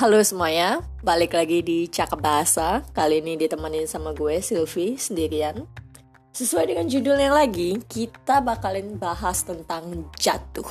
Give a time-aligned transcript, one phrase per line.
[0.00, 2.80] Halo semuanya, balik lagi di Cakep Bahasa.
[2.96, 5.68] Kali ini ditemenin sama gue, Sylvie, sendirian.
[6.32, 10.64] Sesuai dengan judulnya lagi, kita bakalin bahas tentang jatuh.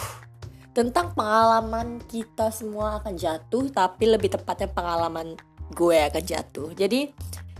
[0.73, 5.37] Tentang pengalaman kita semua akan jatuh Tapi lebih tepatnya pengalaman
[5.77, 6.73] gue akan jatuh.
[6.73, 7.13] Jadi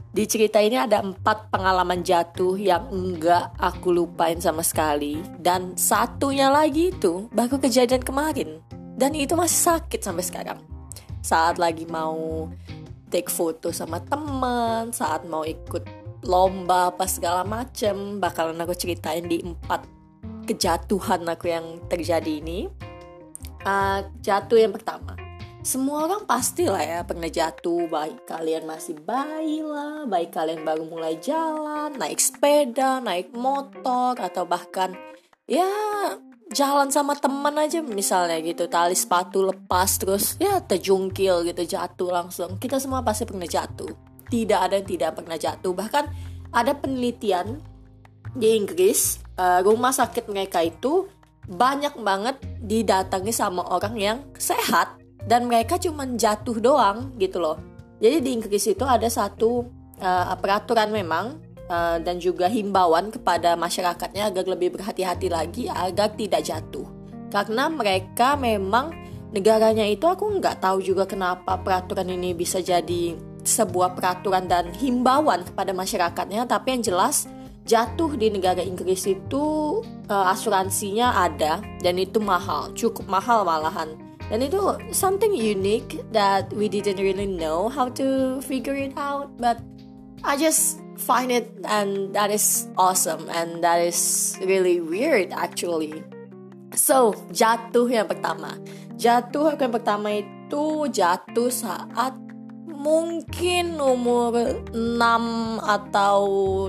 [0.09, 5.21] di cerita ini ada empat pengalaman jatuh yang enggak aku lupain sama sekali.
[5.37, 8.57] Dan satunya lagi itu baru kejadian kemarin.
[8.97, 10.78] Dan itu masih sakit sampai sekarang
[11.19, 12.47] saat lagi mau
[13.09, 15.83] take foto sama teman, saat mau ikut
[16.23, 19.87] lomba apa segala macem, bakalan aku ceritain di empat
[20.45, 22.69] kejatuhan aku yang terjadi ini.
[23.59, 25.19] Uh, jatuh yang pertama,
[25.59, 30.87] semua orang pasti lah ya pernah jatuh, baik kalian masih bayi lah, baik kalian baru
[30.87, 34.95] mulai jalan, naik sepeda, naik motor, atau bahkan
[35.43, 35.67] ya
[36.49, 42.57] jalan sama teman aja misalnya gitu tali sepatu lepas terus ya terjungkil gitu jatuh langsung.
[42.57, 43.93] Kita semua pasti pernah jatuh.
[44.29, 45.73] Tidak ada yang tidak pernah jatuh.
[45.73, 46.05] Bahkan
[46.53, 47.61] ada penelitian
[48.33, 51.09] di Inggris uh, rumah sakit mereka itu
[51.49, 57.57] banyak banget didatangi sama orang yang sehat dan mereka cuma jatuh doang gitu loh.
[57.99, 59.65] Jadi di Inggris itu ada satu
[59.99, 66.43] uh, peraturan memang uh, dan juga himbauan kepada masyarakatnya agar lebih berhati-hati lagi agar tidak
[66.43, 66.89] jatuh.
[67.29, 68.91] Karena mereka memang
[69.29, 73.13] negaranya itu aku nggak tahu juga kenapa peraturan ini bisa jadi
[73.45, 77.29] sebuah peraturan dan himbauan kepada masyarakatnya, tapi yang jelas
[77.69, 79.45] jatuh di negara Inggris itu
[80.09, 83.93] uh, asuransinya ada dan itu mahal, cukup mahal malahan.
[84.29, 84.61] Dan itu
[84.93, 89.57] something unique that we didn't really know how to figure it out, but
[90.21, 96.03] I just find it and that is awesome and that is really weird actually.
[96.75, 98.59] So, jatuh yang pertama.
[98.99, 102.13] Jatuh yang pertama itu jatuh saat
[102.69, 106.19] mungkin umur 6 atau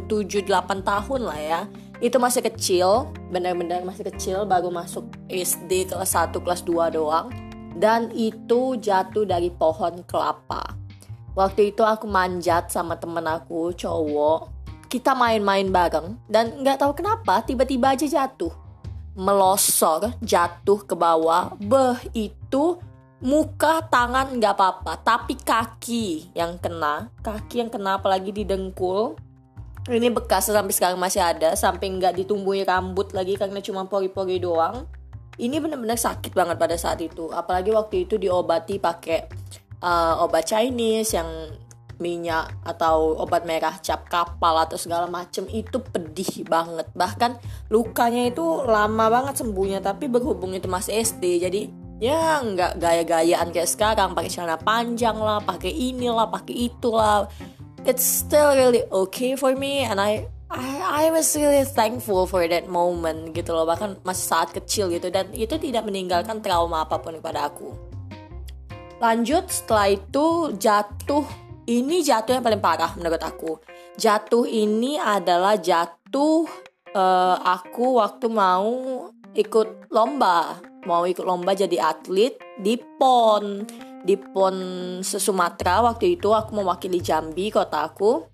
[0.06, 1.60] 7 8 tahun lah ya.
[2.00, 7.28] Itu masih kecil, benar-benar masih kecil baru masuk SD kelas 1 kelas 2 doang
[7.76, 10.79] dan itu jatuh dari pohon kelapa.
[11.40, 14.52] Waktu itu aku manjat sama temen aku cowok.
[14.92, 18.52] Kita main-main bareng dan nggak tahu kenapa tiba-tiba aja jatuh.
[19.16, 21.56] Melosor, jatuh ke bawah.
[21.56, 22.76] Beh, itu
[23.24, 29.16] muka tangan nggak apa-apa, tapi kaki yang kena, kaki yang kena apalagi di dengkul.
[29.88, 34.84] Ini bekas sampai sekarang masih ada, sampai nggak ditumbuhi rambut lagi karena cuma pori-pori doang.
[35.40, 39.24] Ini benar-benar sakit banget pada saat itu, apalagi waktu itu diobati pakai
[39.84, 41.28] uh, obat Chinese yang
[42.00, 46.88] minyak atau obat merah cap kapal atau segala macem itu pedih banget.
[46.96, 47.36] Bahkan
[47.68, 51.62] lukanya itu lama banget sembuhnya tapi berhubung itu masih SD jadi
[52.00, 54.16] ya nggak gaya-gayaan kayak sekarang.
[54.16, 57.28] Pakai celana panjang lah pakai inilah pakai itulah.
[57.84, 62.66] It's still really okay for me and I I, I was really thankful for that
[62.66, 63.68] moment gitu loh.
[63.68, 67.89] Bahkan masih saat kecil gitu dan itu tidak meninggalkan trauma apa pun kepada aku
[69.00, 71.24] Lanjut setelah itu jatuh
[71.64, 73.56] ini jatuh yang paling parah menurut aku.
[73.96, 76.44] Jatuh ini adalah jatuh
[76.92, 83.64] uh, aku waktu mau ikut lomba, mau ikut lomba jadi atlet di PON.
[84.00, 84.56] Di PON
[85.04, 88.24] Sumatera waktu itu aku mewakili Jambi kota aku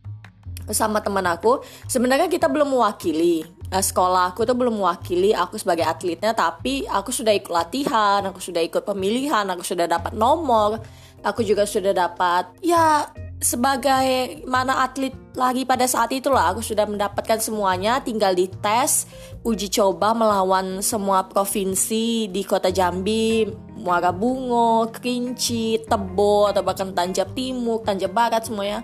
[0.71, 1.63] sama teman aku.
[1.87, 7.35] Sebenarnya kita belum mewakili sekolah aku tuh belum mewakili aku sebagai atletnya tapi aku sudah
[7.35, 10.79] ikut latihan aku sudah ikut pemilihan aku sudah dapat nomor.
[11.27, 13.11] Aku juga sudah dapat ya
[13.43, 16.55] sebagai mana atlet lagi pada saat itulah.
[16.55, 19.11] Aku sudah mendapatkan semuanya tinggal di tes
[19.43, 23.47] uji coba melawan semua provinsi di kota Jambi.
[23.77, 28.83] Muara Bungo, Kerinci, Tebo atau bahkan Tanjab Timur, Tanjab Barat semuanya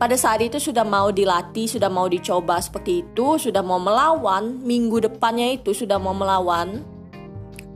[0.00, 5.04] pada saat itu sudah mau dilatih, sudah mau dicoba seperti itu, sudah mau melawan, minggu
[5.04, 6.80] depannya itu sudah mau melawan.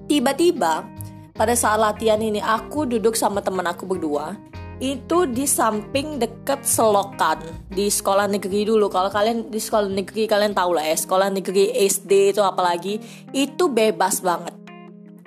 [0.08, 0.88] Tiba-tiba
[1.36, 4.40] pada saat latihan ini aku duduk sama teman aku berdua
[4.80, 8.88] itu di samping deket selokan di sekolah negeri dulu.
[8.88, 13.04] Kalau kalian di sekolah negeri kalian tahu lah ya sekolah negeri SD itu apalagi
[13.36, 14.56] itu bebas banget.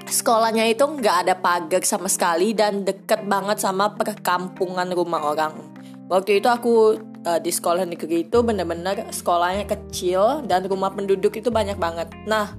[0.08, 5.67] Sekolahnya itu nggak ada pagar sama sekali dan deket banget sama perkampungan rumah orang
[6.08, 6.96] Waktu itu aku
[7.28, 12.08] uh, di sekolah negeri itu bener-bener sekolahnya kecil dan rumah penduduk itu banyak banget.
[12.24, 12.56] Nah,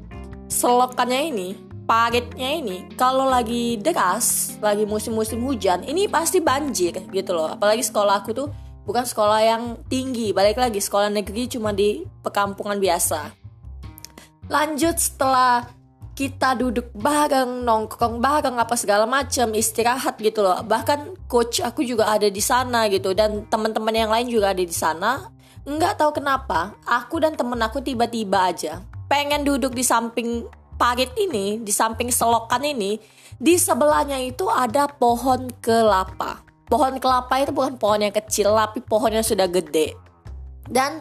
[0.52, 1.48] selokannya ini,
[1.88, 7.56] paritnya ini, kalau lagi deras, lagi musim-musim hujan, ini pasti banjir gitu loh.
[7.56, 8.48] Apalagi sekolah aku tuh
[8.84, 13.32] bukan sekolah yang tinggi, balik lagi sekolah negeri cuma di perkampungan biasa.
[14.52, 15.77] Lanjut setelah
[16.18, 20.66] kita duduk bareng nongkrong bareng apa segala macam istirahat gitu loh.
[20.66, 24.74] Bahkan coach aku juga ada di sana gitu dan teman-teman yang lain juga ada di
[24.74, 25.30] sana.
[25.62, 30.42] Nggak tahu kenapa aku dan temen aku tiba-tiba aja pengen duduk di samping
[30.74, 32.98] parit ini di samping selokan ini.
[33.38, 36.42] Di sebelahnya itu ada pohon kelapa.
[36.66, 39.94] Pohon kelapa itu bukan pohon yang kecil tapi pohon yang sudah gede.
[40.66, 40.98] Dan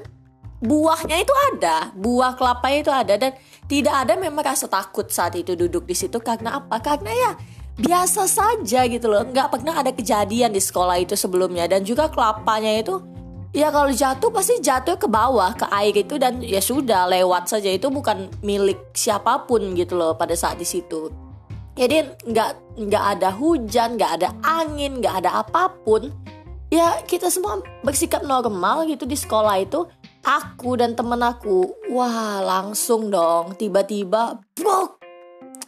[0.57, 3.38] buahnya itu ada, buah kelapa itu ada dan
[3.69, 6.81] tidak ada memang rasa takut saat itu duduk di situ karena apa?
[6.81, 7.31] Karena ya
[7.77, 12.74] biasa saja gitu loh, nggak pernah ada kejadian di sekolah itu sebelumnya dan juga kelapanya
[12.81, 12.98] itu
[13.54, 17.69] ya kalau jatuh pasti jatuh ke bawah ke air itu dan ya sudah lewat saja
[17.69, 21.09] itu bukan milik siapa pun gitu loh pada saat di situ.
[21.77, 22.01] Jadi
[22.33, 26.09] nggak nggak ada hujan, nggak ada angin, nggak ada apa pun.
[26.74, 29.86] Ya kita semua bersikap normal gitu di sekolah itu
[30.27, 35.00] aku dan temen aku wah langsung dong tiba-tiba brok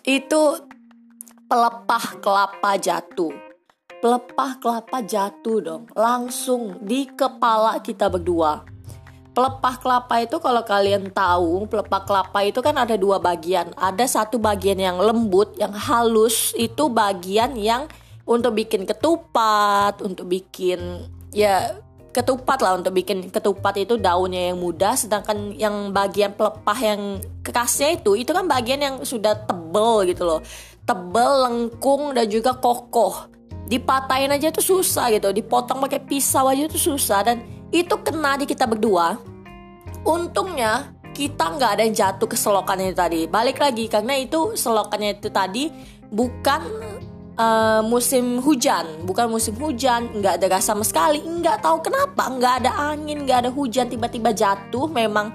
[0.04, 0.60] itu
[1.48, 3.32] pelepah kelapa jatuh.
[4.00, 8.68] Pelepah kelapa jatuh dong langsung di kepala kita berdua.
[9.32, 13.72] Pelepah kelapa itu kalau kalian tahu pelepah kelapa itu kan ada dua bagian.
[13.80, 17.88] Ada satu bagian yang lembut yang halus itu bagian yang
[18.28, 21.80] untuk bikin ketupat untuk bikin ya
[22.20, 27.02] ketupat lah untuk bikin ketupat itu daunnya yang mudah sedangkan yang bagian pelepah yang
[27.40, 30.44] kerasnya itu itu kan bagian yang sudah tebel gitu loh.
[30.84, 33.32] Tebel lengkung dan juga kokoh.
[33.70, 37.24] Dipatahin aja tuh susah gitu dipotong pakai pisau aja tuh susah.
[37.24, 39.16] Dan itu kena di kita berdua.
[40.04, 43.28] Untungnya kita nggak ada yang jatuh ke selokannya tadi.
[43.28, 45.70] Balik lagi karena itu selokannya itu tadi
[46.10, 46.62] bukan
[47.40, 49.08] uh, musim hujan.
[49.08, 51.24] Bukan musim hujan nggak ada gas sama sekali.
[51.24, 54.92] Nggak tahu kenapa nggak ada angin nggak ada hujan tiba-tiba jatuh.
[54.92, 55.32] Memang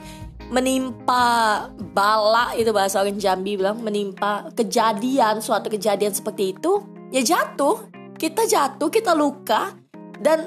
[0.53, 1.67] menimpa
[1.97, 7.89] bala itu bahasa orang Jambi bilang menimpa kejadian suatu kejadian seperti itu ya jatuh.
[8.15, 9.75] Kita jatuh kita luka
[10.23, 10.47] dan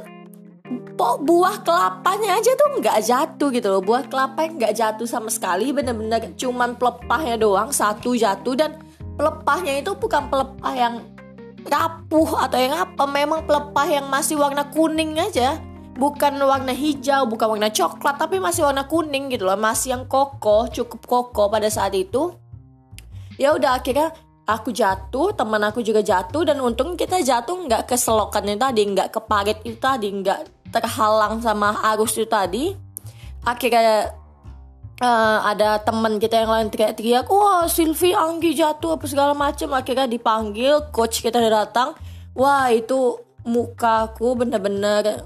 [0.97, 3.81] buah kelapanya aja tuh nggak jatuh gitu loh.
[3.83, 8.71] Buah kelapa nggak jatuh sama sekali bener-bener cuman pelepahnya doang satu jatuh dan
[9.17, 10.95] pelepahnya itu bukan pelepah yang
[11.67, 15.59] rapuh atau yang apa memang pelepah yang masih warna kuning aja.
[15.97, 19.57] Bukan warna hijau bukan warna coklat tapi masih warna kuning gitu loh.
[19.57, 22.33] Masih yang kokoh cukup kokoh pada saat itu.
[23.37, 24.13] Ya udah akhirnya
[24.47, 28.81] aku jatuh teman aku juga jatuh dan untung kita jatuh nggak ke selokan itu tadi
[28.87, 32.73] nggak ke parit itu tadi nggak terhalang sama arus itu tadi.
[33.45, 34.11] Akhirnya
[35.01, 40.09] uh, ada teman kita yang lain teriak-teriak wah Silvi Anggi jatuh apa segala macam akhirnya
[40.09, 41.89] dipanggil coach kita udah datang.
[42.37, 43.17] Wah itu
[43.47, 45.25] mukaku bener-bener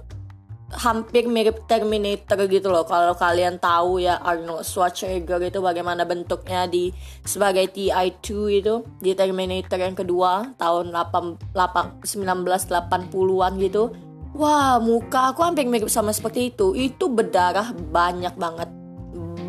[0.72, 2.88] hampir mirip Terminator gitu loh.
[2.88, 6.96] Kalau kalian tahu ya Arnold Schwarzenegger itu bagaimana bentuknya di
[7.28, 8.28] sebagai TI2
[8.64, 13.92] itu di Terminator yang kedua tahun 8, 8, 1980-an gitu.
[14.32, 16.72] Wah muka aku hampir mirip sama seperti itu.
[16.72, 18.81] Itu berdarah banyak banget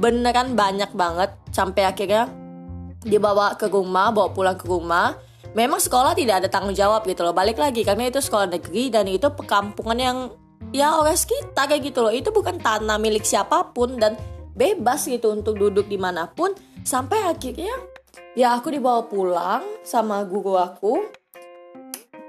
[0.02, 1.31] beneran banyak banget.
[1.54, 2.26] Sampai akhirnya
[3.06, 5.14] dibawa ke rumah bawa pulang ke rumah.
[5.54, 7.31] Memang sekolah tidak ada tanggung jawab gitu loh.
[7.31, 10.19] Balik lagi karena itu sekolah negeri dan itu perkampungan yang
[10.75, 12.10] ya orang sekitar kayak gitu loh.
[12.10, 14.19] Itu bukan tanah milik siapa pun dan
[14.58, 16.50] bebas gitu untuk duduk di mana pun.
[16.82, 17.70] Sampai akhirnya
[18.34, 21.22] ya aku dibawa pulang sama guru aku.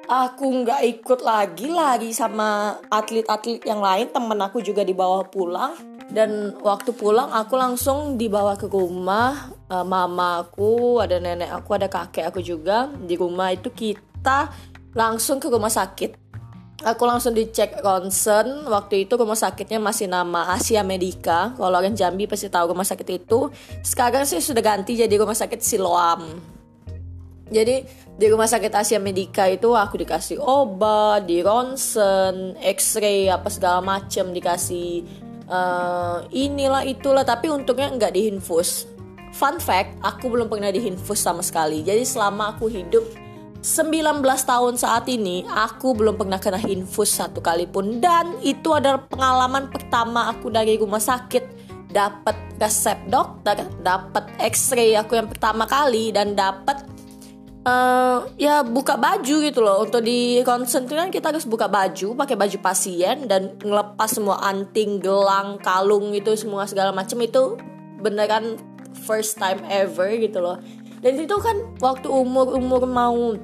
[0.04, 4.12] Aku nggak ikut lagi lagi sama atlet-atlet yang lain.
[4.12, 9.54] Temen aku juga dibawa pulang dan waktu pulang aku langsung dibawa ke rumah.
[9.72, 13.54] Uh, mama aku ada nenek aku ada kakek aku juga di rumah.
[13.56, 14.52] Itu kita
[14.98, 16.24] langsung ke rumah sakit.
[16.84, 21.56] Aku langsung dicek ronsen waktu itu rumah sakitnya masih nama Asia Medica.
[21.56, 23.48] Kalau orang Jambi pasti tahu rumah sakit itu.
[23.80, 26.44] Sekarang sih sudah ganti jadi rumah sakit Siloam.
[27.54, 27.86] Jadi
[28.18, 34.34] di rumah sakit Asia Medica itu aku dikasih obat, di ronsen, X-ray apa segala macem
[34.34, 35.23] dikasih
[35.54, 37.22] uh, inilah itulah.
[37.22, 38.90] Tapi untungnya nggak diinfus
[39.34, 41.82] fun fact aku belum pernah diinfus sama sekali.
[41.82, 43.04] Jadi selama aku hidup
[43.66, 48.00] 19 tahun saat ini aku belum pernah kena infus satu kali pun.
[48.00, 51.66] Dan itu adalah pengalaman pertama aku dari rumah sakit.
[51.94, 56.82] Dapat resep dokter dapat x-ray aku yang pertama kali dan dapat
[57.64, 59.84] uh, ya buka baju gitu loh.
[59.84, 65.00] Untuk di konsen kan kita harus buka baju pakai baju pasien dan ngelepas semua anting
[65.00, 67.58] gelang kalung itu semua segala macam itu
[68.04, 68.60] beneran
[69.08, 70.60] first time ever gitu loh.
[71.04, 73.36] Dan itu kan waktu umur umur mau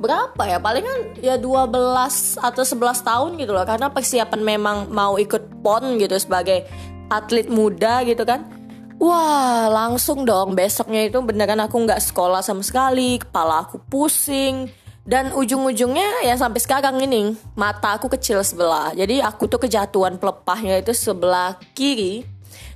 [0.00, 0.58] berapa ya?
[0.60, 3.64] Paling kan ya 12 atau 11 tahun gitu loh.
[3.64, 6.68] Karena persiapan memang mau ikut pon gitu sebagai
[7.08, 8.63] atlet muda gitu kan
[8.98, 10.54] Wah, langsung dong.
[10.54, 13.18] Besoknya itu beneran aku nggak sekolah sama sekali.
[13.18, 14.70] Kepala aku pusing.
[15.04, 18.96] Dan ujung-ujungnya ya sampai sekarang ini mata aku kecil sebelah.
[18.96, 22.24] Jadi aku tuh kejatuhan pelepahnya itu sebelah kiri.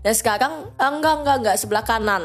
[0.05, 2.25] Dan sekarang enggak enggak enggak sebelah kanan.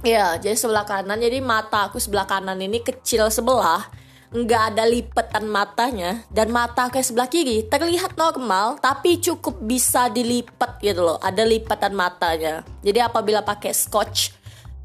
[0.00, 1.20] Ya, jadi sebelah kanan.
[1.20, 3.99] Jadi mata aku sebelah kanan ini kecil sebelah
[4.30, 6.22] nggak ada lipatan matanya.
[6.30, 11.18] Dan mata ke sebelah kiri terlihat normal tapi cukup bisa dilipat gitu loh.
[11.18, 12.62] Ada lipatan matanya.
[12.82, 14.40] Jadi apabila pakai scotch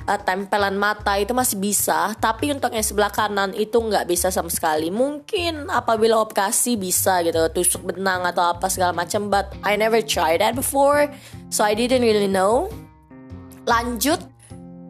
[0.09, 2.13] uh, tempelan mata itu masih bisa.
[2.17, 4.89] Tapi untuk yang sebelah kanan itu nggak bisa sama sekali.
[4.89, 7.45] Mungkin apabila operasi bisa gitu.
[7.53, 11.09] Tusuk benang atau apa segala macam but I never tried that before.
[11.53, 12.73] So I didn't really know.
[13.69, 14.21] Lanjut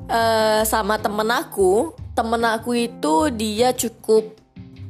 [0.08, 1.92] uh, sama temen aku.
[2.16, 4.45] Temen aku itu dia cukup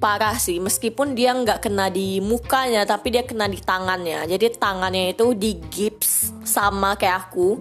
[0.06, 4.30] parah sih meskipun dia nggak kena di mukanya tapi dia kena di tangannya.
[4.30, 7.58] Jadi tangannya itu di gips sama kayak aku.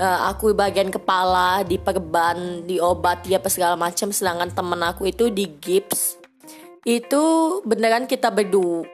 [0.00, 4.08] Uh, aku bagian kepala diperban diobat dia apa segala macam.
[4.08, 6.16] Sedangkan temen aku itu di gips.
[6.80, 8.32] Itu beneran kita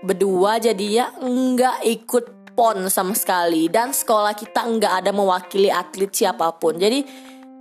[0.03, 3.71] berdua jadi ya nggak ikut pon sama sekali.
[3.71, 6.75] Dan sekolah kita nggak ada mewakili atlet siapa pun.
[6.75, 7.07] Jadi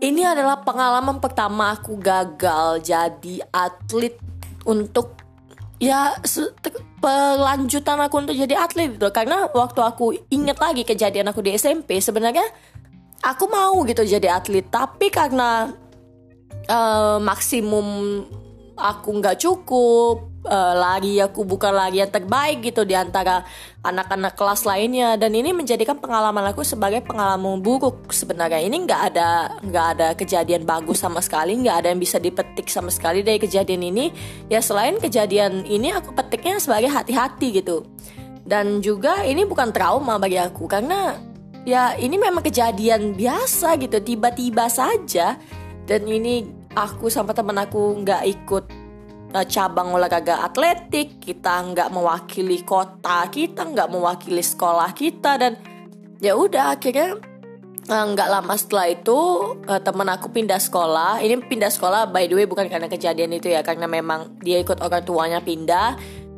[0.02, 4.18] ini adalah pengalaman pertama aku gagal jadi atlet
[4.66, 5.27] untuk
[5.78, 6.18] ya
[6.98, 9.10] pelanjutan aku untuk jadi atlet gitu.
[9.14, 12.46] Karena waktu aku inget lagi kejadian aku di SMP sebenarnya
[13.22, 14.66] aku mau gitu jadi atlet.
[14.66, 15.70] Tapi karena
[16.70, 17.88] uh, maksimum
[18.78, 23.44] aku nggak cukup uh, lari aku bukan lari yang terbaik gitu di antara
[23.84, 25.20] anak-anak kelas lainnya.
[25.20, 28.64] Dan ini menjadikan pengalaman aku sebagai pengalaman buruk sebenarnya.
[28.64, 32.94] Ini nggak ada nggak ada kejadian bagus sama sekali nggak ada yang bisa dipetik sama
[32.94, 34.14] sekali dari kejadian ini.
[34.48, 37.84] Ya selain kejadian ini aku petiknya sebagai hati-hati gitu.
[38.48, 41.20] Dan juga ini bukan trauma bagi aku karena
[41.68, 45.36] ya ini memang kejadian biasa gitu tiba-tiba saja.
[45.88, 48.66] Dan ini aku sama temen aku nggak ikut
[49.34, 55.54] uh, cabang olahraga atletik, kita nggak mewakili kota kita, nggak mewakili sekolah kita dan
[56.18, 57.18] ya udah akhirnya
[57.88, 59.20] uh, nggak lama setelah itu
[59.68, 61.22] uh, temen aku pindah sekolah.
[61.22, 64.80] Ini pindah sekolah by the way bukan karena kejadian itu ya, karena memang dia ikut
[64.80, 65.98] orang tuanya pindah.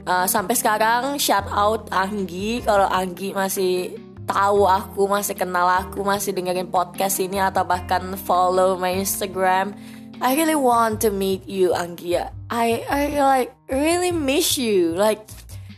[0.09, 3.93] Uh, sampai sekarang shout out Anggi kalau Anggi masih
[4.25, 9.73] tahu aku masih kenal aku masih dengerin podcast ini atau bahkan follow my Instagram
[10.19, 12.35] I really want to meet you Anggia.
[12.51, 14.91] I I like really miss you.
[14.91, 15.23] Like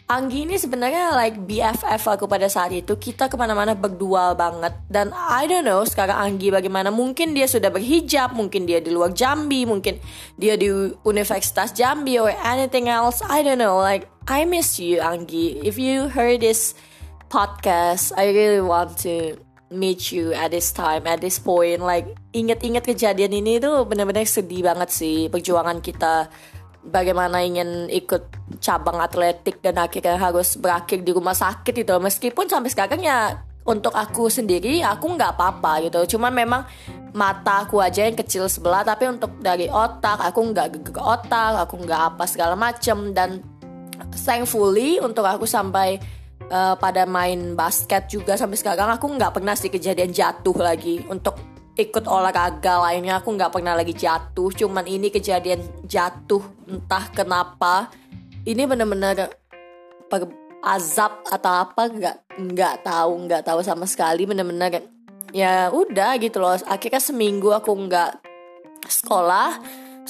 [0.10, 2.98] Anggi ini sebenarnya like BFF aku pada saat itu.
[2.98, 4.74] Kita ke mana-mana berdua banget.
[4.90, 6.90] Dan I don't know sekarang Anggi bagaimana.
[6.90, 10.02] Mungkin dia sudah berhijab mungkin dia di luar Jambi mungkin
[10.42, 10.74] dia di
[11.06, 13.22] Universitas Jambi or anything else.
[13.22, 15.62] I don't know like I miss you Anggi.
[15.62, 16.74] If you heard this
[17.30, 19.38] podcast I really want to
[19.72, 21.80] meet you at this time at this point.
[21.80, 26.28] Like inget-inget kejadian ini tuh benar-benar sedih banget sih perjuangan kita.
[26.82, 32.74] Bagaimana ingin ikut cabang atletik dan akhirnya harus berakhir di rumah sakit itu meskipun sampai
[32.74, 36.18] sekarang ya untuk aku sendiri aku nggak apa-apa gitu.
[36.18, 36.66] Cuma memang
[37.14, 41.86] mata aku aja yang kecil sebelah tapi untuk dari otak aku nggak ke otak aku
[41.86, 43.14] nggak apa segala macem.
[43.14, 43.46] Dan
[44.26, 46.02] thankfully untuk aku sampai
[46.52, 51.40] uh, pada main basket juga sampai sekarang aku nggak pernah sih kejadian jatuh lagi untuk
[51.80, 53.24] ikut olahraga lainnya.
[53.24, 57.90] Aku nggak pernah lagi jatuh cuman ini kejadian jatuh entah kenapa.
[58.44, 59.32] Ini bener-bener
[60.62, 64.28] azab atau apa nggak nggak tahu nggak tahu sama sekali.
[64.28, 64.84] Bener-bener
[65.32, 66.60] ya udah gitu loh.
[66.68, 68.12] Akhirnya seminggu aku nggak
[68.86, 69.62] sekolah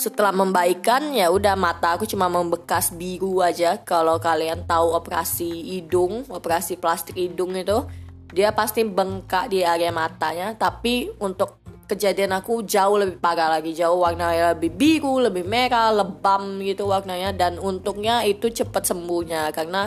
[0.01, 3.77] setelah membaikan ya udah mata aku cuma membekas biru aja.
[3.85, 7.85] Kalau kalian tahu operasi hidung operasi plastik hidung itu
[8.33, 10.57] dia pasti bengkak di area matanya.
[10.57, 13.77] Tapi untuk kejadian aku jauh lebih parah lagi.
[13.77, 17.29] Jauh warnanya lebih biru lebih merah lebam gitu warnanya.
[17.37, 19.53] Dan untungnya itu cepat sembuhnya.
[19.53, 19.85] Karena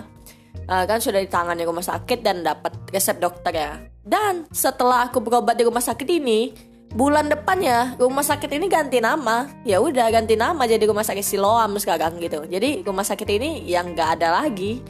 [0.70, 3.82] uh, kan sudah ditangani rumah sakit dan dapat resep dokter ya.
[3.98, 9.48] Dan setelah aku berobat di rumah sakit ini bulan depannya rumah sakit ini ganti nama.
[9.64, 12.44] Ya udah ganti nama jadi rumah sakit Siloam sekarang gitu.
[12.44, 14.84] Jadi rumah sakit ini yang nggak ada lagi.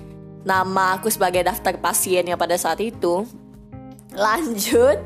[0.45, 3.25] Nama aku sebagai daftar pasiennya pada saat itu.
[4.13, 5.01] Lanjut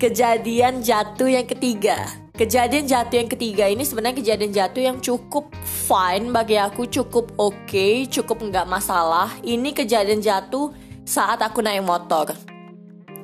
[0.00, 2.08] kejadian jatuh yang ketiga.
[2.34, 7.52] Kejadian jatuh yang ketiga ini sebenarnya kejadian jatuh yang cukup fine bagi aku cukup oke
[7.68, 9.28] okay, cukup nggak masalah.
[9.44, 10.72] Ini kejadian jatuh
[11.04, 12.49] saat aku naik motor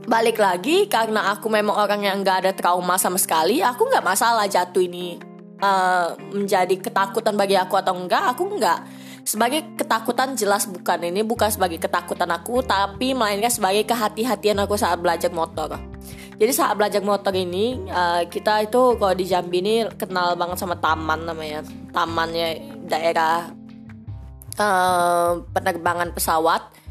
[0.07, 4.47] balik lagi karena aku memang orang yang nggak ada trauma sama sekali aku nggak masalah
[4.47, 5.19] jatuh ini
[5.59, 8.87] uh, menjadi ketakutan bagi aku atau enggak aku enggak
[9.27, 15.03] sebagai ketakutan jelas bukan ini bukan sebagai ketakutan aku tapi melainkan sebagai kehati-hatian aku saat
[15.03, 15.75] belajar motor.
[16.39, 20.79] Jadi saat belajar motor ini uh, kita itu kalau di Jambi ini kenal banget sama
[20.79, 23.51] taman namanya tamannya daerah
[24.63, 26.86] uh, penerbangan pesawat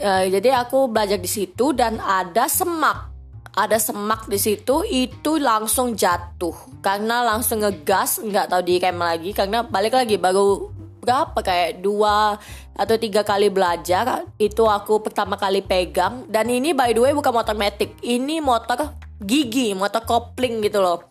[0.00, 3.12] uh, jadi aku belajar di situ dan ada semak.
[3.56, 6.52] Ada semak di situ itu langsung jatuh.
[6.84, 9.32] Karena langsung ngegas nggak tahu direm lagi.
[9.32, 10.68] Karena balik lagi baru
[11.00, 11.40] berapa?
[11.40, 12.36] Kayak dua
[12.76, 14.28] atau tiga kali belajar.
[14.36, 16.28] Itu aku pertama kali pegang.
[16.28, 17.96] Dan ini by the way bukan motor metik.
[18.04, 18.92] Ini motor
[19.24, 21.08] gigi motor kopling gitu loh.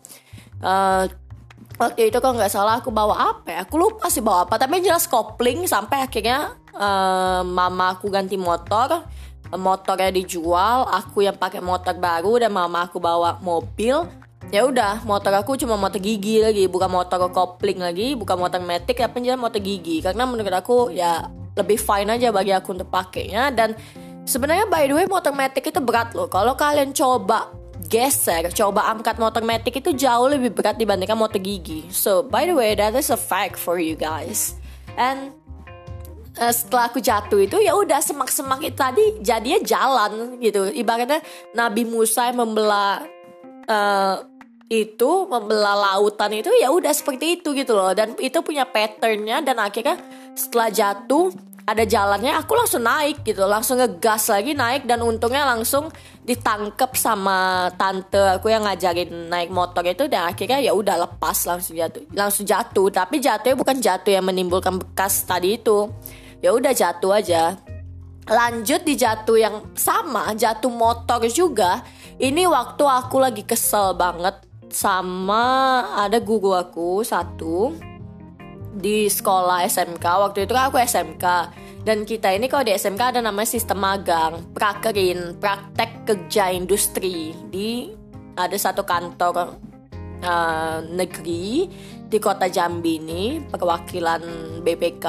[0.62, 1.10] Uh,
[1.82, 3.58] waktu itu kalau nggak salah aku bawa apa ya?
[3.66, 4.54] Aku lupa sih bawa apa.
[4.54, 9.08] Tapi jelas kopling sampai akhirnya uh, mama aku ganti motor.
[9.46, 14.02] Motornya dijual aku yang pakai motor baru dan mama aku bawa mobil.
[14.50, 18.98] Ya udah motor aku cuma motor gigi lagi bukan motor kopling lagi bukan motor metik
[18.98, 20.02] tapi jelas motor gigi.
[20.02, 23.54] Karena menurut aku ya lebih fine aja bagi aku untuk pakainya.
[23.54, 23.78] Dan
[24.26, 26.26] sebenarnya by the way motor metik itu berat loh.
[26.26, 27.54] Kalau kalian coba
[27.86, 31.86] geser coba angkat motor metik itu jauh lebih berat dibandingkan motor gigi.
[31.94, 34.58] So by the way that is a fact for you guys.
[34.98, 35.30] And
[36.40, 40.68] uh, setelah aku jatuh itu ya udah semak-semak itu tadi jadinya jalan gitu.
[40.70, 41.20] Ibaratnya
[41.56, 43.02] Nabi Musa yang membelah
[43.66, 44.16] uh,
[44.66, 47.94] itu membelah lautan itu ya udah seperti itu gitu loh.
[47.94, 49.98] Dan itu punya patternnya dan akhirnya
[50.34, 51.30] setelah jatuh
[51.66, 53.42] ada jalannya aku langsung naik gitu.
[53.42, 55.90] Langsung ngegas lagi naik dan untungnya langsung
[56.26, 61.74] ditangkep sama tante aku yang ngajarin naik motor itu dan akhirnya ya udah lepas langsung
[61.78, 62.06] jatuh.
[62.14, 65.90] Langsung jatuh tapi jatuhnya bukan jatuh yang menimbulkan bekas tadi itu
[66.46, 67.58] ya udah jatuh aja.
[68.26, 71.82] Lanjut di jatuh yang sama jatuh motor juga
[72.18, 77.74] ini waktu aku lagi kesel banget sama ada guru aku satu
[78.74, 81.24] di sekolah SMK waktu itu kan aku SMK
[81.86, 87.30] dan kita ini kalau di SMK ada namanya sistem magang prakerin praktek kerja industri.
[87.46, 87.94] Di
[88.34, 89.54] ada satu kantor
[90.26, 91.70] uh, negeri
[92.10, 94.22] di kota Jambi ini perwakilan
[94.66, 95.06] BPK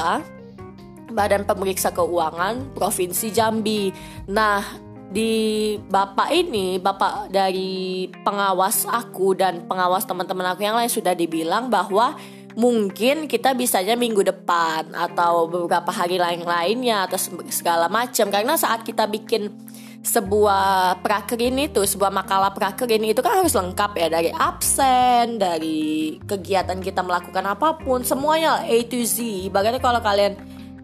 [1.12, 3.92] Badan Pemeriksa Keuangan Provinsi Jambi.
[4.32, 4.64] Nah,
[5.08, 11.72] di bapak ini, bapak dari pengawas aku dan pengawas teman-teman aku yang lain sudah dibilang
[11.72, 12.20] bahwa
[12.58, 17.16] mungkin kita bisanya minggu depan atau beberapa hari lain-lainnya atau
[17.54, 19.54] segala macam karena saat kita bikin
[20.02, 26.82] sebuah prakerin itu sebuah makalah prakerin itu kan harus lengkap ya dari absen dari kegiatan
[26.82, 29.22] kita melakukan apa pun semuanya A to Z
[29.54, 30.34] bagaimana kalau kalian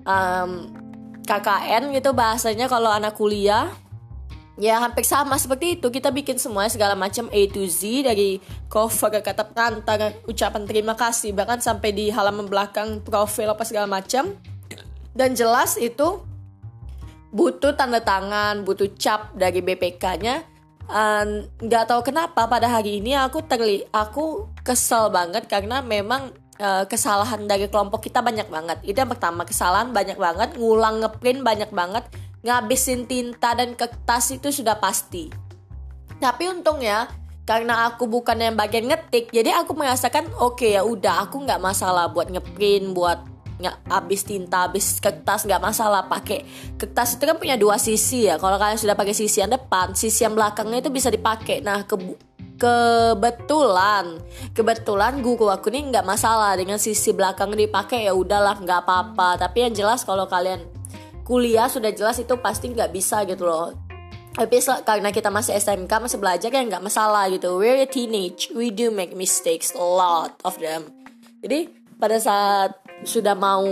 [0.03, 0.71] um,
[1.23, 3.71] KKN gitu bahasanya kalau anak kuliah.
[4.53, 5.89] Ya hampir sama seperti itu.
[5.89, 8.37] Kita bikin semua segala macam A to Z dari
[8.69, 14.37] cover kata pengantar ucapan terima kasih bahkan sampai di halaman belakang profil apa segala macam.
[15.17, 16.21] Dan jelas itu
[17.33, 20.53] butuh tanda tangan butuh cap dari BPK-nya
[21.63, 26.85] nggak um, tahu kenapa pada hari ini aku terli aku kesel banget karena memang uh,
[26.85, 28.77] kesalahan dari kelompok kita banyak banget.
[28.85, 32.03] Itu yang pertama, kesalahan banyak banget, ngulang ngeprint banyak banget,
[32.43, 35.31] ngabisin tinta dan kertas itu sudah pasti.
[36.19, 37.09] Tapi untungnya
[37.43, 41.59] karena aku bukan yang bagian ngetik, jadi aku merasakan oke okay, ya udah aku nggak
[41.59, 43.19] masalah buat ngeprint, buat
[43.59, 46.43] nggak habis tinta, habis kertas nggak masalah pakai
[46.75, 48.35] kertas itu kan punya dua sisi ya.
[48.39, 51.63] Kalau kalian sudah pakai sisi yang depan, sisi yang belakangnya itu bisa dipakai.
[51.63, 51.95] Nah ke
[52.63, 54.23] kebetulan.
[54.55, 56.55] Kebetulan guru aku nih nggak masalah.
[56.55, 59.35] Dengan sisi belakang dipakai ya udahlah nggak apa-apa.
[59.35, 60.63] Tapi yang jelas kalau kalian
[61.27, 63.75] kuliah sudah jelas itu pasti nggak bisa gitu loh.
[64.33, 67.59] Tapi karena kita masih SMK masih belajar ya nggak masalah gitu.
[67.59, 68.49] We're a teenage.
[68.55, 69.75] We do make mistakes.
[69.75, 70.89] A lot of them.
[71.43, 71.67] Jadi
[71.99, 73.67] pada saat sudah mau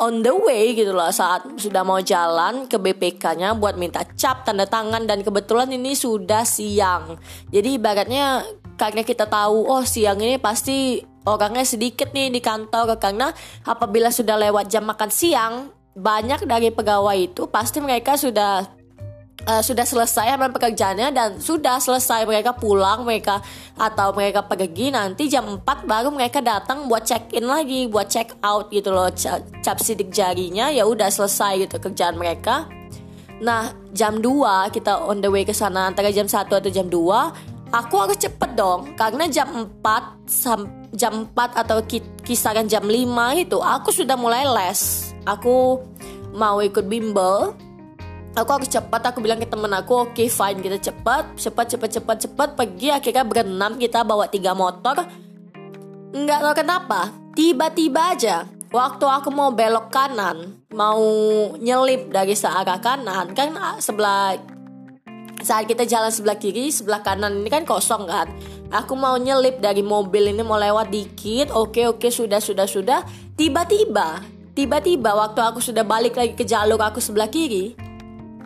[0.00, 4.64] on the way gitu loh saat sudah mau jalan ke BPK-nya buat minta cap tanda
[4.64, 7.20] tangan dan kebetulan ini sudah siang.
[7.52, 8.44] Jadi ibaratnya
[8.80, 13.28] karena kita tahu oh siang ini pasti orangnya sedikit nih di kantor karena
[13.68, 15.54] apabila sudah lewat jam makan siang
[15.92, 18.79] banyak dari pegawai itu pasti mereka sudah
[19.50, 23.42] uh, sudah selesai sama pekerjaannya dan sudah selesai mereka pulang mereka
[23.74, 28.38] atau mereka pergi nanti jam 4 baru mereka datang buat check in lagi buat check
[28.46, 29.10] out gitu loh
[29.60, 32.70] cap sidik jarinya ya udah selesai gitu kerjaan mereka.
[33.40, 37.72] Nah jam 2 kita on the way ke sana antara jam 1 atau jam 2
[37.72, 41.80] aku harus cepet dong karena jam 4 sam jam 4 atau
[42.22, 45.10] kisaran jam 5 itu aku sudah mulai les.
[45.24, 45.80] Aku
[46.30, 47.52] mau ikut bimbel
[48.34, 51.90] aku harus cepat aku bilang ke temen aku oke okay, fine kita cepat cepat cepat
[51.98, 52.48] cepat cepat.
[52.54, 55.02] Pergi akhirnya berenam kita bawa tiga motor.
[56.10, 57.00] Nggak tahu kenapa
[57.34, 61.02] tiba-tiba aja waktu aku mau belok kanan mau
[61.58, 63.50] nyelip dari searah kanan kan
[63.82, 64.38] sebelah
[65.40, 68.28] saat kita jalan sebelah kiri sebelah kanan ini kan kosong kan.
[68.70, 73.00] Aku mau nyelip dari mobil ini mau lewat dikit oke oke sudah sudah sudah.
[73.34, 74.22] Tiba-tiba
[74.54, 77.72] tiba-tiba waktu aku sudah balik lagi ke jalur aku sebelah kiri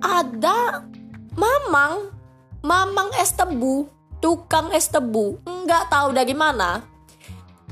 [0.04, 0.84] ada
[1.32, 2.12] mamang.
[2.60, 3.88] Mamang es tebu.
[4.20, 5.40] Tukang es tebu.
[5.44, 6.84] Nggak tahu dari mana.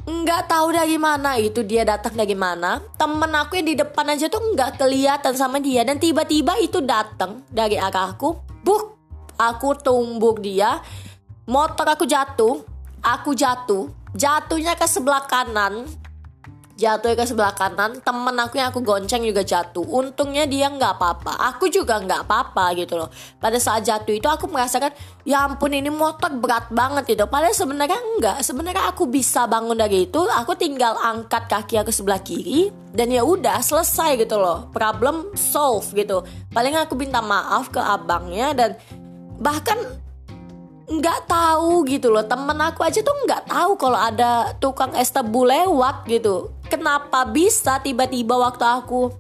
[0.03, 2.83] Nggak tahu dari mana itu dia datang dari mana.
[2.99, 5.85] Temen aku yang di depan aja tuh nggak kelihatan sama dia.
[5.85, 8.35] Dan tiba-tiba itu datang dari arah aku.
[8.65, 8.99] Buk!
[9.37, 10.81] Aku tumbuk dia.
[11.49, 12.61] Motor aku jatuh.
[13.01, 13.89] Aku jatuh.
[14.13, 15.89] Jatuhnya ke sebelah kanan
[16.83, 19.87] jatuh ke sebelah kanan temen aku yang aku gonceng juga jatuh.
[19.87, 21.55] Untungnya dia nggak apa-apa.
[21.55, 23.07] Aku juga nggak apa-apa gitu loh.
[23.39, 24.91] Pada saat jatuh itu aku merasakan
[25.23, 27.25] ya ampun ini motor berat banget itu.
[27.31, 30.19] Padahal sebenarnya enggak sebenarnya aku bisa bangun dari itu.
[30.27, 34.67] Aku tinggal angkat kaki aku sebelah kiri dan ya udah selesai gitu loh.
[34.75, 36.27] Problem solve gitu.
[36.51, 38.75] Paling aku minta maaf ke abangnya dan
[39.39, 39.79] bahkan
[40.91, 42.27] nggak tahu gitu loh.
[42.27, 47.85] Temen aku aja tuh nggak tahu kalau ada tukang es tebu lewat gitu kenapa bisa
[47.85, 49.13] tiba-tiba waktu aku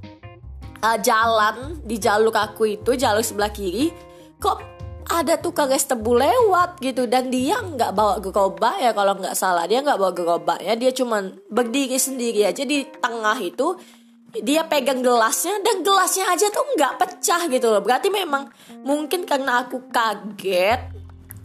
[0.80, 3.92] uh, jalan di jalur aku itu jalur sebelah kiri
[4.40, 4.72] kok
[5.12, 7.04] ada tukang es tebu lewat gitu.
[7.04, 9.68] Dan dia nggak bawa gerobak ya kalau nggak salah.
[9.68, 10.72] Dia nggak bawa gerobak ya.
[10.78, 13.76] Dia cuman berdiri sendiri aja di tengah itu.
[14.32, 17.84] Dia pegang gelasnya dan gelasnya aja tuh nggak pecah gitu loh.
[17.84, 18.48] Berarti memang
[18.80, 20.80] mungkin karena aku kaget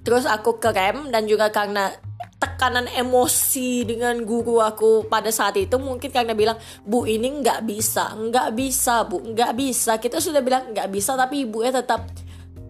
[0.08, 1.92] terus aku kerem dan juga karena
[2.38, 8.14] tekanan emosi dengan guru aku pada saat itu mungkin karena bilang bu ini nggak bisa
[8.14, 9.98] nggak bisa bu nggak bisa.
[9.98, 12.06] Kita sudah bilang nggak bisa tapi ibunya tetap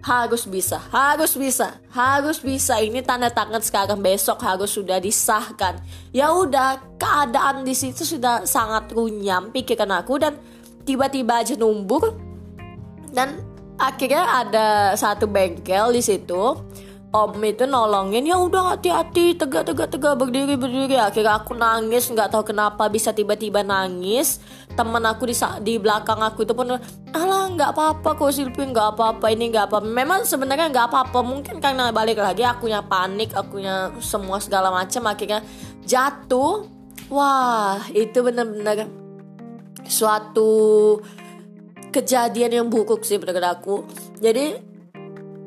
[0.08, 2.80] harus bisa harus bisa harus bisa.
[2.80, 5.84] Ini tanda tangan sekarang besok harus sudah disahkan.
[6.16, 10.40] Ya udah keadaan di situ sudah sangat runyam pikiran aku dan
[10.88, 12.16] tiba-tiba aja numbur.
[13.12, 13.44] Dan
[13.76, 16.56] akhirnya ada satu bengkel di situ
[17.16, 21.00] om itu nolongin ya udah hati-hati tegak tegak tegak berdiri berdiri.
[21.00, 24.44] Akhirnya aku nangis nggak tahu kenapa bisa tiba-tiba nangis.
[24.76, 26.76] Teman aku di di belakang aku itu pun
[27.16, 31.64] alah nggak apa-apa kok Silvi nggak apa-apa ini nggak apa memang sebenarnya nggak apa-apa mungkin
[31.64, 35.40] karena balik lagi akunya panik akunya semua segala macam akhirnya
[35.88, 36.68] jatuh.
[37.08, 38.92] Wah itu benar-benar
[39.88, 40.52] suatu
[41.96, 43.76] kejadian yang buruk sih menurut aku.
[44.20, 44.77] Jadi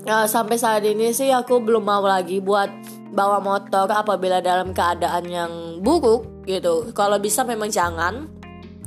[0.06, 2.70] uh, sampai saat ini sih aku belum mau lagi buat
[3.10, 6.94] bawa motor apabila dalam keadaan yang buruk gitu.
[6.94, 8.30] Kalau bisa memang jangan.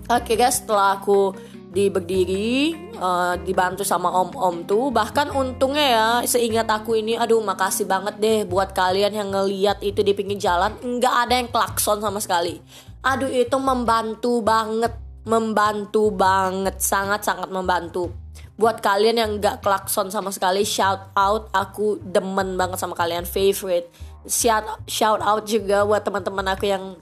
[0.07, 1.31] Akhirnya setelah aku
[1.73, 7.89] di berdiri uh, dibantu sama om-om tuh bahkan untungnya ya seingat aku ini aduh makasih
[7.89, 10.75] banget deh buat kalian yang ngeliat itu di pinggir jalan.
[10.79, 12.61] Nggak ada yang klakson sama sekali.
[13.03, 18.11] Aduh itu membantu banget membantu banget sangat sangat membantu.
[18.53, 21.49] Buat kalian yang gak klakson sama sekali shout out.
[21.55, 23.89] Aku demen banget sama kalian favorite.
[24.29, 26.95] Shout shout out juga buat teman-teman aku yang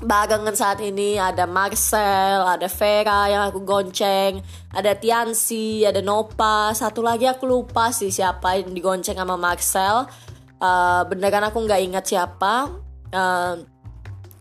[0.00, 1.20] barengan saat ini.
[1.20, 4.40] Ada Marcel, ada Vera yang aku gonceng,
[4.72, 10.08] ada Tiansi, ada Nopa, satu lagi aku lupa sih siapa yang digonceng sama Marcel.
[10.60, 12.68] Uh, beneran aku nggak ingat siapa.
[13.14, 13.64] Uh,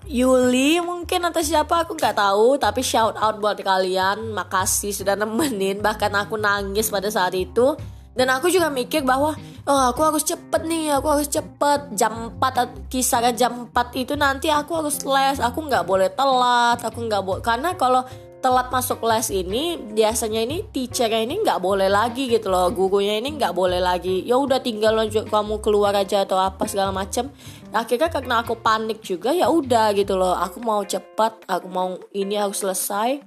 [0.10, 2.58] Yuli mungkin atau siapa aku nggak tahu.
[2.58, 4.34] Tapi shout out buat kalian.
[4.34, 5.86] Makasih sudah nemenin.
[5.86, 7.78] Bahkan aku nangis pada saat itu.
[8.17, 9.38] Dan aku juga mikir bahwa
[9.69, 11.93] oh aku harus cepet nih aku harus cepet.
[11.93, 15.38] Jam 4 kisaran jam 4 itu nanti aku harus les.
[15.38, 18.02] Aku nggak boleh telat aku nggak boleh karena kalau
[18.39, 22.72] telat masuk les ini biasanya ini teachernya ini nggak boleh lagi gitu loh.
[22.72, 24.24] Gurunya ini nggak boleh lagi.
[24.26, 27.30] Ya udah tinggal lanjut kamu keluar aja atau apa segala macem
[27.69, 30.34] akhirnya karena aku panik juga ya udah gitu loh.
[30.38, 33.21] Aku mau cepat aku mau ini harus selesai.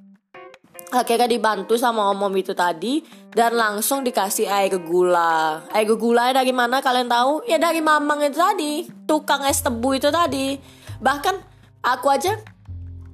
[0.92, 3.00] Akhirnya dibantu sama om-om itu tadi
[3.33, 5.64] dan langsung dikasih air gula.
[5.72, 7.48] Air gula dari mana kalian tahu?
[7.48, 10.61] Ya dari mamang itu tadi tukang es tebu itu tadi.
[11.00, 11.35] Bahkan
[11.81, 12.37] aku aja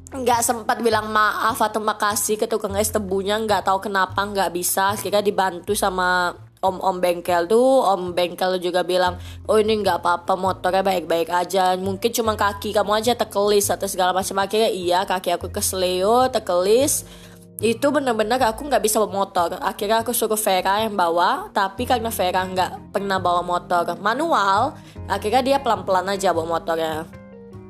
[0.09, 4.99] nggak sempat bilang maaf atau makasih ke tukang es tebunya nggak tahu kenapa nggak bisa.
[4.99, 10.83] Akhirnya dibantu sama om-om bengkel tuh om bengkel juga bilang oh ini nggak apa-apa motornya
[10.83, 11.79] baik-baik aja.
[11.79, 14.43] Mungkin cuma kaki kamu aja tekelis atau segala macam.
[14.43, 17.07] Akhirnya iya kaki aku kesleo tekelis.
[17.59, 19.59] Itu bener-bener aku nggak bisa bawa motor.
[19.59, 24.79] Akhirnya aku suruh Vera yang bawa tapi karena Vera nggak pernah bawa motor manual
[25.11, 27.07] akhirnya dia pelan-pelan aja bawa motornya.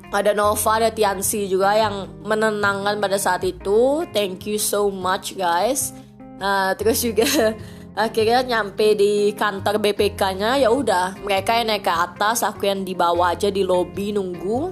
[0.09, 4.01] Ada Nova ada Tiansi juga yang menenangkan pada saat itu.
[4.09, 5.93] Thank you so much guys.
[6.41, 7.29] Uh, terus juga
[7.99, 12.95] akhirnya nyampe di kantor BPK-nya ya udah mereka yang naik ke atas aku yang di
[12.95, 14.71] bawah aja di lobi nunggu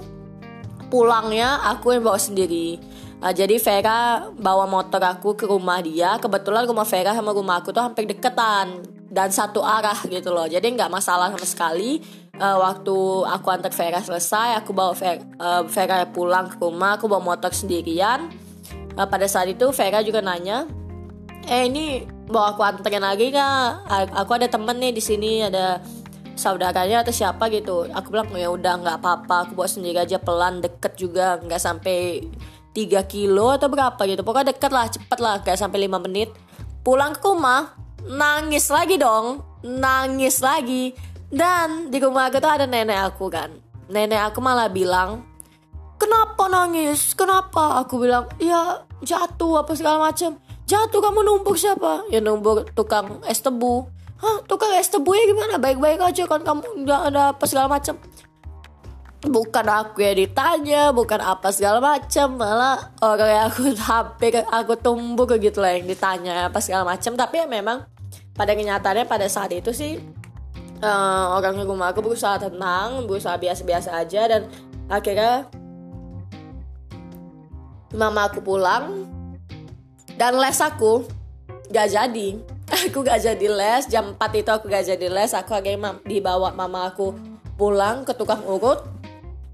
[0.88, 2.80] pulangnya aku yang bawa sendiri
[3.18, 6.22] Nah, jadi Vera bawa motor aku ke rumah dia.
[6.22, 8.78] Kebetulan rumah Vera sama rumah aku tuh hampir deketan.
[9.08, 12.04] dan satu arah gitu loh jadi nggak masalah sama sekali
[12.36, 17.08] uh, waktu aku antar Vera selesai aku bawa Vera, uh, Vera pulang ke rumah aku
[17.08, 18.28] bawa motor sendirian
[19.00, 20.68] uh, pada saat itu Vera juga nanya
[21.46, 23.88] eh ini bawa aku anterin lagi nggak?
[24.18, 25.78] Aku ada temen nih di sini ada
[26.38, 27.90] saudaranya atau siapa gitu.
[27.90, 29.48] Aku bilang ya udah nggak apa-apa.
[29.48, 31.38] Aku bawa sendiri aja pelan deket juga.
[31.42, 32.26] Nggak sampai
[32.72, 34.22] 3 kilo atau berapa gitu.
[34.22, 35.36] Pokoknya deket lah cepet lah.
[35.42, 36.30] Kayak sampai 5 menit.
[36.86, 37.74] Pulang ke rumah
[38.06, 39.42] nangis lagi dong.
[39.66, 40.94] Nangis lagi.
[41.28, 43.52] Dan di rumah aku tuh ada nenek aku kan.
[43.90, 45.26] Nenek aku malah bilang
[45.98, 47.12] kenapa nangis?
[47.12, 47.82] Kenapa?
[47.82, 52.04] Aku bilang ya jatuh apa segala macam jatuh kamu numpuk siapa?
[52.12, 53.88] Ya numpuk tukang es tebu.
[54.20, 55.56] Hah tukang es tebu ya gimana?
[55.56, 57.96] Baik-baik aja kan kamu nggak ada apa segala macam
[59.18, 65.26] bukan aku yang ditanya bukan apa segala macam malah orang yang aku hampir aku tumbuh
[65.26, 67.82] gitu lah yang ditanya apa segala macam tapi ya memang
[68.38, 69.98] pada kenyataannya pada saat itu sih
[70.82, 74.22] uh, orang rumah aku berusaha tenang berusaha biasa-biasa aja.
[74.30, 74.42] Dan
[74.86, 75.48] akhirnya
[77.94, 79.08] mama aku pulang
[80.18, 81.06] dan les aku
[81.70, 82.28] gak jadi.
[82.90, 83.88] Aku gak jadi les.
[83.88, 85.32] Jam 4 itu aku gak jadi les.
[85.32, 87.16] Aku akhirnya dibawa mama aku
[87.56, 88.84] pulang ke tukang urut.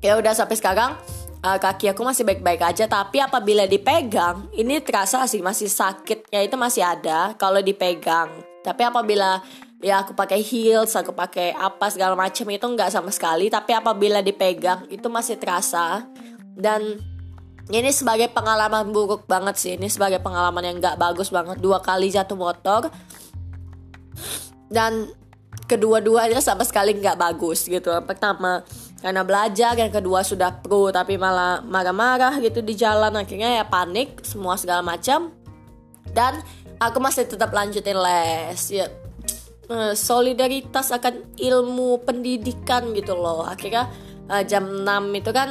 [0.03, 0.99] Ya udah sampai sekarang
[1.47, 2.91] uh, kaki aku masih baik-baik aja.
[2.91, 6.27] Tapi apabila dipegang ini terasa sih masih sakit.
[6.33, 8.35] Ya itu masih ada kalau dipegang.
[8.67, 9.45] Tapi apabila
[9.79, 13.47] ya aku pakai heels aku pakai apa segala macam itu nggak sama sekali.
[13.47, 16.03] Tapi apabila dipegang itu masih terasa.
[16.55, 17.14] Dan
[17.73, 19.73] ini sebagai pengalaman buruk banget sih.
[19.77, 21.57] Ini sebagai pengalaman yang nggak bagus banget.
[21.61, 22.93] Dua kali jatuh motor.
[24.69, 25.09] Dan
[25.65, 27.89] kedua-duanya sama sekali nggak bagus gitu.
[28.05, 28.61] Pertama
[29.01, 29.73] karena belajar.
[29.81, 33.17] Yang kedua sudah pro tapi malah marah-marah gitu di jalan.
[33.17, 35.33] Akhirnya ya panik semua segala macam.
[36.13, 36.45] Dan
[36.77, 38.61] aku masih tetap lanjutin les.
[38.69, 38.93] Ya
[39.65, 43.49] Eh, solidaritas akan ilmu pendidikan gitu loh.
[43.49, 43.89] Akhirnya
[44.31, 45.49] uh, jam 6 itu kan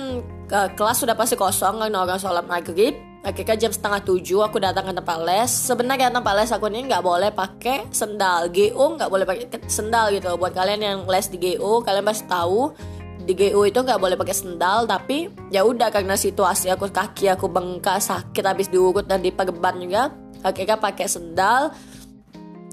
[0.49, 2.95] uh, kelas sudah pasti kosong kan orang sholat maghrib.
[3.23, 5.47] Akhirnya jam setengah tujuh aku datang ke tempat les.
[5.47, 10.35] Sebenarnya tempat les aku ini nggak boleh pakai sendal GO nggak boleh pakai sendal gitu
[10.35, 12.75] buat kalian yang les di GO kalian pasti tahu
[13.23, 17.47] di GO itu nggak boleh pakai sendal tapi ya udah karena situasi aku kaki aku
[17.47, 20.11] bengkak sakit habis diurut dan diperban juga
[20.43, 21.71] akhirnya pakai sendal.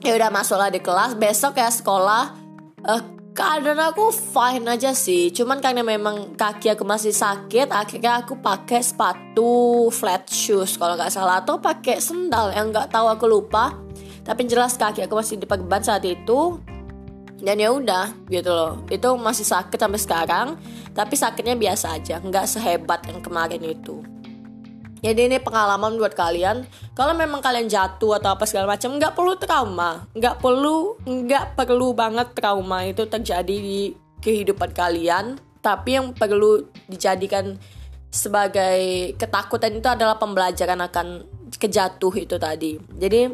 [0.03, 1.15] Ya udah masuklah di kelas.
[1.15, 2.35] Besok ya sekolah
[2.89, 3.03] uh,
[3.40, 5.33] keadaan aku fine aja sih.
[5.33, 11.09] Cuman karena memang kaki aku masih sakit akhirnya aku pakai sepatu flat shoes kalau nggak
[11.09, 11.40] salah.
[11.40, 13.72] Atau pakai sendal yang nggak tahu aku lupa.
[14.20, 16.61] Tapi jelas kaki aku masih diperban saat itu.
[17.40, 18.85] Dan ya udah gitu loh.
[18.92, 20.48] Itu masih sakit sampai sekarang.
[20.92, 24.05] Tapi sakitnya biasa aja nggak sehebat yang kemarin itu
[25.01, 26.69] jadi ini pengalaman buat kalian.
[26.93, 31.97] Kalau memang kalian jatuh atau apa segala macam, nggak perlu trauma, nggak perlu, nggak perlu
[31.97, 35.41] banget trauma itu terjadi di kehidupan kalian.
[35.65, 37.57] Tapi yang perlu dijadikan
[38.13, 41.25] sebagai ketakutan itu adalah pembelajaran akan
[41.57, 42.77] kejatuh itu tadi.
[42.97, 43.33] Jadi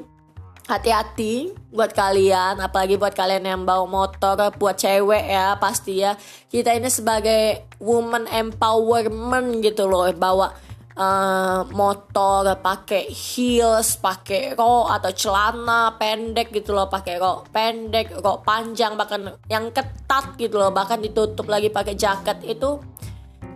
[0.67, 6.15] hati-hati buat kalian, apalagi buat kalian yang bawa motor, buat cewek ya pasti ya.
[6.51, 10.55] Kita ini sebagai woman empowerment gitu loh, bawa
[10.97, 18.43] uh, motor pakai heels pakai rok atau celana pendek gitu loh pakai rok pendek rok
[18.43, 22.43] panjang bahkan yang ketat gitu loh bahkan ditutup lagi pakai jaket.
[22.43, 22.81] Itu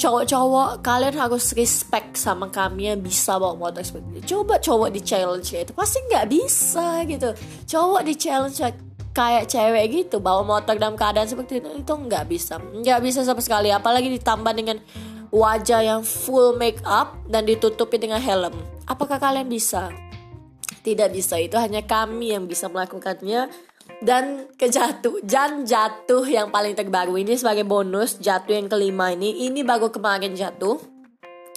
[0.00, 4.36] cowok-cowok kalian harus respect sama kami yang bisa bawa motor seperti itu.
[4.36, 7.28] Coba cowok di challenge itu pasti nggak bisa gitu.
[7.68, 8.60] Cowok di challenge
[9.10, 12.56] kayak cewek gitu bawa motor dalam keadaan seperti itu itu nggak bisa.
[12.56, 14.80] Nggak bisa sama sekali apalagi ditambah dengan
[15.30, 18.54] wajah yang full make up dan ditutupi dengan helm.
[18.86, 19.90] Apakah kalian bisa?
[20.80, 23.50] Tidak bisa, itu hanya kami yang bisa melakukannya.
[24.00, 29.50] Dan kejatuh, Jan jatuh yang paling terbaru ini sebagai bonus jatuh yang kelima ini.
[29.50, 30.80] Ini baru kemarin jatuh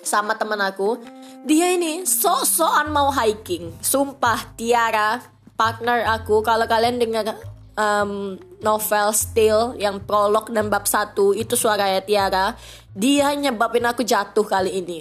[0.03, 0.99] sama teman aku.
[1.47, 3.71] Dia ini sok-sokan mau hiking.
[3.79, 5.23] Sumpah Tiara,
[5.55, 6.43] partner aku.
[6.43, 7.31] Kalau kalian dengar
[7.79, 12.55] um, novel Still yang prolog dan bab satu itu suaranya Tiara
[12.93, 14.99] dia nyebabin aku jatuh kali ini.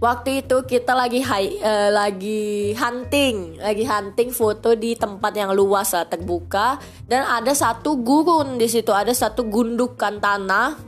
[0.00, 5.92] Waktu itu kita lagi high, uh, lagi hunting lagi hunting foto di tempat yang luas
[5.92, 6.80] lah terbuka.
[7.04, 10.80] Dan ada satu gurun di situ ada satu gundukan tanah.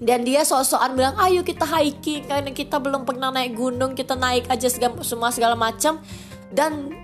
[0.00, 4.48] Dan dia sosokan bilang ayo kita hiking karena kita belum pernah naik gunung kita naik
[4.48, 6.00] aja segala, semua segala macam.
[6.48, 6.96] Dan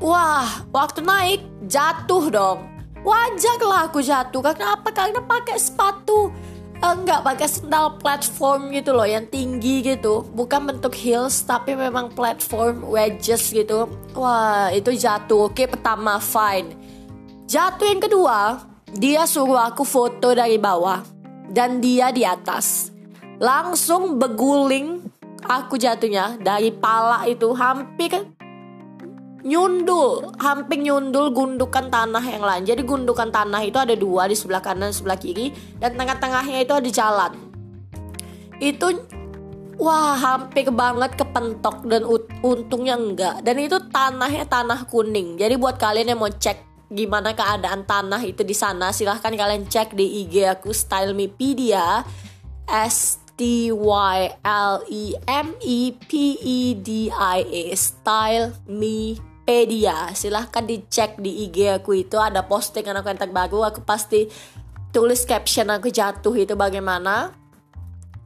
[0.00, 2.77] wah waktu naik jatuh dong
[3.08, 4.44] wajar lah aku jatuh.
[4.44, 4.92] Karena apa?
[4.92, 6.28] Karena pakai sepatu.
[6.78, 10.22] Enggak pakai sendal platform gitu loh yang tinggi gitu.
[10.30, 13.90] Bukan bentuk heels tapi memang platform wedges gitu.
[14.14, 15.50] Wah itu jatuh.
[15.50, 16.70] Oke pertama fine.
[17.50, 18.62] Jatuh yang kedua,
[18.94, 21.02] dia suruh aku foto dari bawah
[21.50, 22.94] dan dia di atas.
[23.42, 25.02] Langsung beguling
[25.42, 28.37] aku jatuhnya dari pala itu hampir
[29.48, 32.62] nyundul, hampir nyundul gundukan tanah yang lain.
[32.68, 36.88] Jadi gundukan tanah itu ada dua di sebelah kanan, sebelah kiri, dan tengah-tengahnya itu ada
[36.92, 37.32] jalan.
[38.60, 38.92] Itu
[39.80, 42.04] wah hampir banget kepentok dan
[42.44, 43.40] untungnya enggak.
[43.40, 45.40] Dan itu tanahnya tanah kuning.
[45.40, 49.92] Jadi buat kalian yang mau cek gimana keadaan tanah itu di sana, silahkan kalian cek
[49.92, 52.04] di IG aku Style Mepedia
[52.68, 60.12] S T Y L E M E P E D I A Style Me Wikipedia.
[60.12, 62.20] Silahkan dicek di IG aku itu.
[62.20, 63.64] Ada postingan aku yang terbaru.
[63.64, 64.28] Aku pasti
[64.92, 67.32] tulis caption aku jatuh itu bagaimana.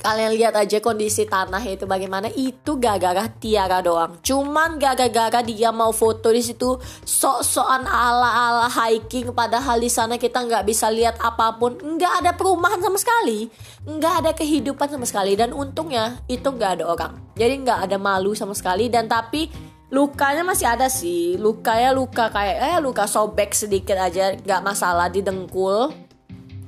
[0.02, 2.26] Kalian lihat aja kondisi tanah itu bagaimana.
[2.34, 4.18] Itu gara-gara Tiara doang.
[4.18, 6.74] Cuman gara-gara dia mau foto di situ
[7.06, 11.78] sok-sokan ala-ala hiking padahal di sana kita nggak bisa lihat apa pun.
[11.78, 13.46] Nggak ada perumahan sama sekali.
[13.86, 15.38] Nggak ada kehidupan sama sekali.
[15.38, 17.12] Dan untungnya itu nggak ada orang.
[17.38, 18.90] Jadi nggak ada malu sama sekali.
[18.90, 21.36] Dan tapi lukanya masih ada sih.
[21.36, 24.32] Lukanya luka kayak eh luka sobek sedikit aja.
[24.34, 25.92] Nggak masalah di dengkul.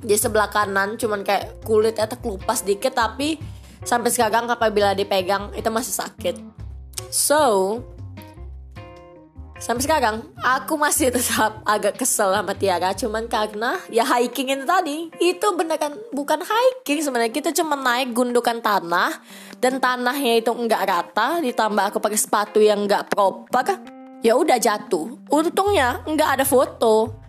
[0.05, 3.41] Di sebelah kanan cuman kayak kulitnya terkelupas dikit tapi
[3.81, 6.35] sampai sekarang apabila dipegang itu masih sakit.
[7.09, 7.81] So
[9.65, 12.93] sampai sekarang aku masih tetap agak kesel sama Tiara.
[12.93, 17.33] Cuman karena ya hiking itu tadi itu beneran bukan hiking sebenarnya.
[17.33, 19.17] Kita cuma naik gundukan tanah
[19.57, 23.81] dan tanahnya itu enggak rata ditambah aku pakai sepatu yang enggak proper
[24.21, 25.17] ya udah jatuh.
[25.33, 27.25] Untungnya enggak ada foto.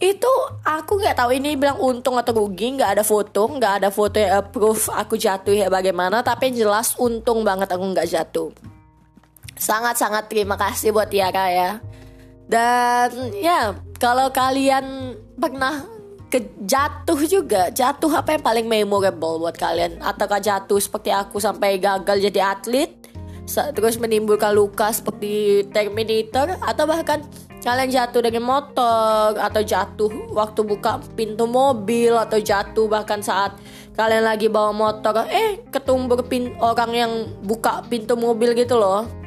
[0.00, 0.32] Itu
[0.64, 4.40] aku nggak tahu ini bilang untung atau rugi nggak ada foto nggak ada foto yang
[4.40, 8.48] approve aku jatuh ya bagaimana tapi yang jelas untung banget aku nggak jatuh
[9.60, 11.70] sangat sangat terima kasih buat Tiara ya.
[12.48, 15.84] Dan ya kalau kalian pernah
[16.32, 20.00] kejatuh juga jatuh apa yang paling memorable buat kalian?
[20.00, 22.96] Ataukah jatuh seperti aku sampai gagal jadi atlet
[23.74, 27.18] terus menimbulkan luka seperti Terminator atau bahkan
[27.60, 33.58] kalian jatuh dari motor atau jatuh waktu buka pintu mobil atau jatuh bahkan saat
[33.98, 39.19] kalian lagi bawa motor eh ketumbur pin orang yang buka pintu mobil gitu loh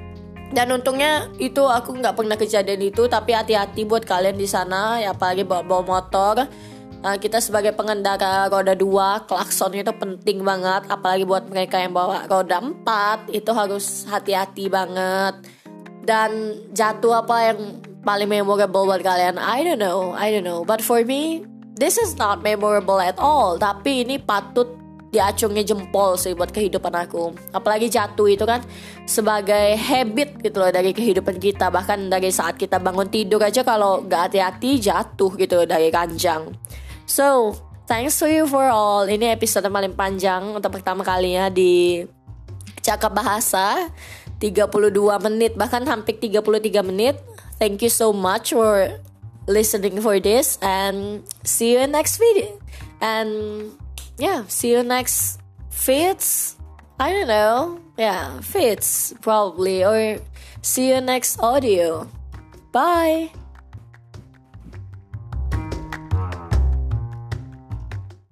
[0.53, 5.17] dan untungnya itu aku nggak pernah kejadian itu tapi hati-hati buat kalian di sana ya
[5.17, 6.45] apalagi bawa bawa motor.
[7.03, 12.31] Uh, kita sebagai pengendara roda dua klakson itu penting banget apalagi buat mereka yang bawa
[12.31, 15.41] roda empat itu harus hati-hati banget.
[16.05, 17.59] Dan jatuh apa yang
[18.05, 19.41] paling memorable buat kalian?
[19.41, 20.63] I don't know I don't know.
[20.63, 23.57] But for me this is not memorable at all.
[23.57, 24.82] Tapi ini patut
[25.13, 28.65] diacungi jempol sih buat kehidupan aku apalagi jatuh itu kan
[29.05, 34.01] sebagai habit gitu loh dari kehidupan kita bahkan dari saat kita bangun tidur aja kalau
[34.01, 36.49] gak hati-hati jatuh gitu loh dari ranjang
[37.03, 39.03] So, thanks to you for all.
[39.07, 42.03] Ini episode paling panjang untuk pertama kalinya di
[42.79, 43.91] Cakap Bahasa.
[44.39, 44.91] 32
[45.23, 47.15] menit, bahkan hampir 33 menit.
[47.59, 48.99] Thank you so much for
[49.47, 52.59] listening for this and see you in next video.
[52.99, 53.71] And
[54.17, 56.57] yeah, see you next fits.
[56.99, 57.79] I don't know.
[57.97, 60.19] Yeah, fits probably or
[60.61, 62.07] see you next audio.
[62.71, 63.31] Bye.